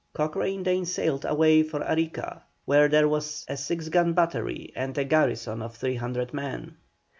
[0.13, 5.03] Cochrane then sailed away for Arica, where there was a six gun battery and a
[5.05, 6.75] garrison of 300 men.